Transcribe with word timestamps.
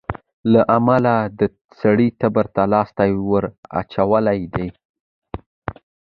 له 0.51 0.61
امله 0.77 1.15
د 1.39 1.41
سړي 1.81 2.07
تبر 2.21 2.45
ته 2.55 2.63
لاستى 2.73 3.09
وراچولى 3.29 4.37
دى. 4.53 4.67